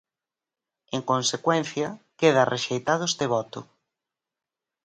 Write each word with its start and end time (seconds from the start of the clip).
En 0.95 1.01
consecuencia, 1.11 1.87
queda 2.19 2.49
rexeitado 2.53 3.03
este 3.11 3.25
voto. 3.33 3.59